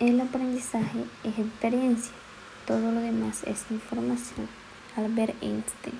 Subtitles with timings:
[0.00, 2.10] El aprendizaje es experiencia,
[2.66, 4.48] todo lo demás es información.
[4.96, 5.94] Albert Einstein.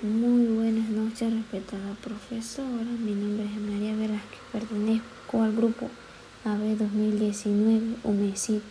[0.00, 2.84] Muy buenas noches, respetada profesora.
[2.84, 5.90] Mi nombre es María Velázquez, pertenezco al grupo
[6.46, 8.62] AB 2019 UMESID,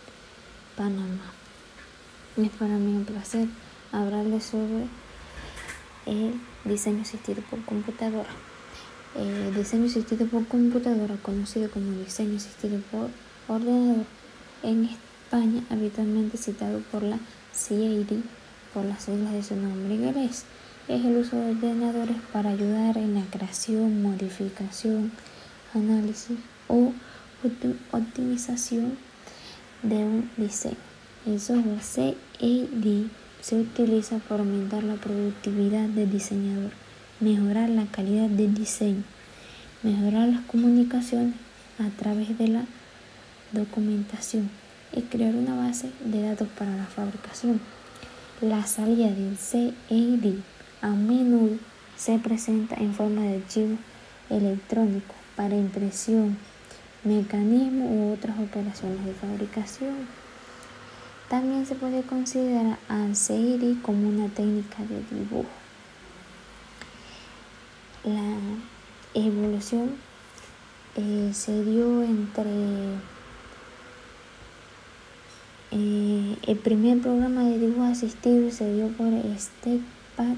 [0.76, 1.32] Panamá.
[2.36, 3.46] Es para mí un placer
[3.92, 4.88] hablarles sobre
[6.06, 6.34] el
[6.64, 8.30] diseño asistido por computadora.
[9.56, 13.08] Diseño asistido por computadora, conocido como diseño asistido por
[13.46, 14.04] ordenador,
[14.62, 17.18] en España habitualmente citado por la
[17.52, 18.18] CAD
[18.72, 20.44] por las siglas de su nombre inglés,
[20.88, 25.12] es el uso de ordenadores para ayudar en la creación, modificación,
[25.74, 26.38] análisis
[26.68, 26.92] o
[27.92, 28.96] optimización
[29.82, 30.76] de un diseño.
[31.26, 33.06] El software CAD
[33.40, 36.70] se utiliza para aumentar la productividad del diseñador,
[37.20, 39.02] mejorar la calidad del diseño,
[39.82, 41.34] mejorar las comunicaciones
[41.78, 42.64] a través de la
[43.52, 44.50] documentación
[44.92, 47.60] y crear una base de datos para la fabricación.
[48.40, 50.34] La salida del CAD
[50.80, 51.56] a menudo
[51.96, 53.78] se presenta en forma de archivo
[54.30, 56.36] electrónico para impresión,
[57.04, 59.94] mecanismo u otras operaciones de fabricación.
[61.28, 65.48] También se puede considerar al CAD como una técnica de dibujo.
[68.04, 68.36] La
[69.14, 69.92] evolución
[70.96, 72.50] eh, se dio entre
[75.74, 80.36] eh, el primer programa de dibujo asistido se dio por StepPad.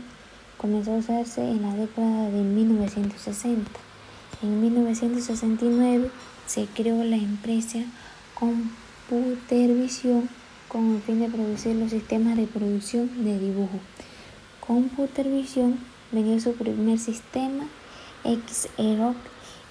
[0.56, 3.68] Comenzó a usarse en la década de 1960.
[4.42, 6.08] En 1969
[6.46, 7.80] se creó la empresa
[8.34, 10.28] Computervision
[10.68, 13.80] con el fin de producir los sistemas de producción de dibujo.
[14.60, 15.80] Computervision
[16.12, 17.66] vendió su primer sistema
[18.22, 19.16] Xerox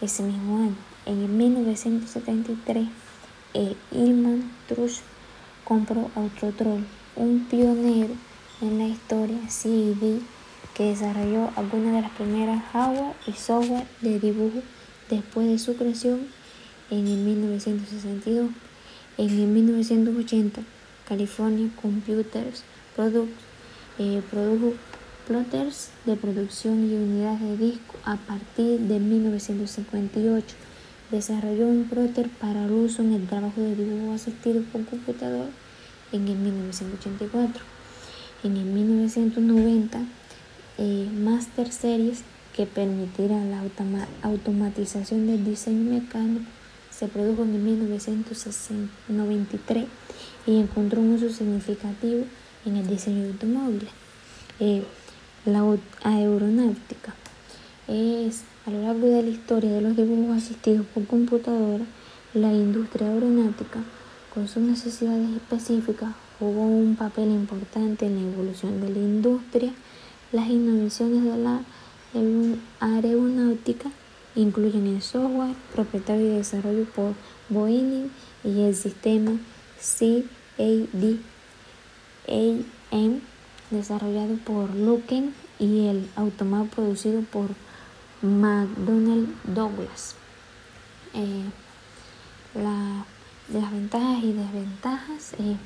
[0.02, 0.76] ese mismo año.
[1.06, 2.86] En 1973,
[3.54, 5.04] el Ilman Trust
[5.64, 8.14] compró Autotrol, un pionero
[8.62, 10.20] en la historia CAD
[10.74, 14.62] que desarrolló algunas de las primeras hardware y software de dibujo
[15.10, 16.28] después de su creación
[16.90, 18.50] en el 1962.
[19.18, 20.62] En el 1980,
[21.08, 22.64] California Computers
[22.96, 23.32] Products
[24.00, 24.74] eh, produjo
[25.28, 30.56] plotters de producción y unidades de disco a partir de 1958
[31.14, 35.46] Desarrolló un plotter para el uso en el trabajo de dibujo asistido por computador
[36.12, 37.64] en el 1984.
[38.44, 40.02] En el 1990,
[40.80, 42.24] eh, Master Series,
[42.56, 43.62] que permitirá la
[44.24, 46.50] automatización del diseño mecánico,
[46.90, 49.86] se produjo en el 1993
[50.48, 52.26] y encontró un uso significativo
[52.66, 53.92] en el diseño de automóviles.
[54.60, 54.84] Eh,
[55.46, 55.64] la
[56.02, 57.14] aeronáutica
[57.88, 61.84] es a lo largo de la historia de los dibujos asistidos por computadora,
[62.34, 63.80] la industria aeronáutica,
[64.34, 69.74] con sus necesidades específicas, jugó un papel importante en la evolución de la industria.
[70.32, 71.62] Las innovaciones de la
[72.80, 73.92] aeronáutica
[74.36, 77.14] incluyen el software propietario y desarrollo por
[77.50, 78.10] Boeing
[78.44, 79.32] y el sistema
[80.58, 81.20] CAD-AM
[83.70, 85.26] desarrollado por Lockheed
[85.60, 87.50] y el automóvil producido por
[88.24, 90.16] McDonnell Douglas.
[91.14, 91.44] Eh,
[92.56, 95.34] las ventajas y desventajas.
[95.34, 95.58] Eh,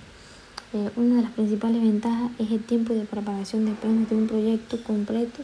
[0.73, 4.27] eh, una de las principales ventajas es el tiempo de preparación de planos de un
[4.27, 5.43] proyecto completo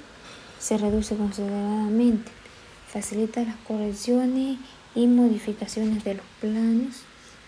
[0.59, 2.31] se reduce considerablemente.
[2.87, 4.57] Facilita las correcciones
[4.95, 7.03] y modificaciones de los planos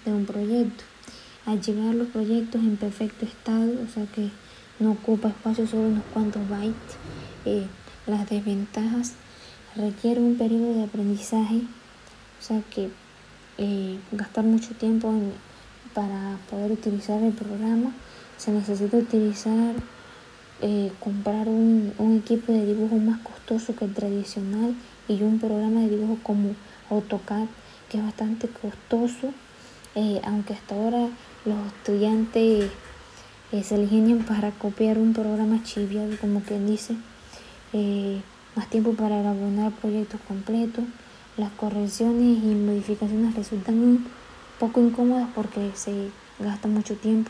[0.06, 0.84] de un proyecto.
[1.46, 4.30] Al llevar los proyectos en perfecto estado, o sea que
[4.80, 7.66] no ocupa espacio, solo unos cuantos bytes.
[8.06, 9.14] las desventajas
[9.76, 11.62] requiere un periodo de aprendizaje,
[12.40, 12.90] o sea que
[13.58, 15.14] eh, gastar mucho tiempo
[15.94, 17.92] para poder utilizar el programa,
[18.38, 19.76] se necesita utilizar,
[20.62, 21.94] eh, comprar un,
[22.24, 24.74] equipo de dibujo más costoso que el tradicional
[25.08, 26.56] y un programa de dibujo como
[26.90, 27.48] AutoCAD
[27.90, 29.32] que es bastante costoso,
[29.96, 31.10] eh, aunque hasta ahora
[31.46, 32.72] los estudiantes
[33.64, 36.96] se ingenian para copiar un programa chiviado, como quien dice
[38.56, 40.84] más tiempo para elaborar proyectos completos.
[41.38, 44.08] Las correcciones y modificaciones resultan un
[44.60, 46.10] poco incómodas porque se
[46.40, 47.30] gasta mucho tiempo.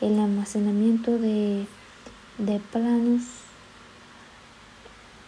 [0.00, 1.66] El almacenamiento de,
[2.38, 3.22] de planos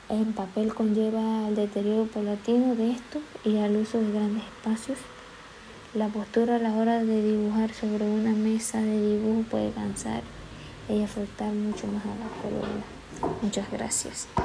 [0.08, 4.98] en papel conlleva el deterioro paulatino de esto y al uso de grandes espacios.
[5.94, 10.22] La postura a la hora de dibujar sobre una mesa de dibujo puede cansar
[10.88, 12.84] y afectar mucho más a la columna.
[13.42, 14.26] Muchas gracias.